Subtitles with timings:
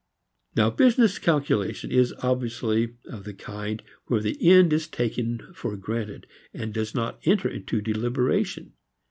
[0.55, 6.25] Now business calculation is obviously of the kind where the end is taken for granted
[6.55, 8.73] and does not enter into deliberation.